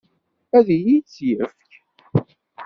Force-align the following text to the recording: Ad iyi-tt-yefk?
Ad 0.57 0.67
iyi-tt-yefk? 0.77 1.71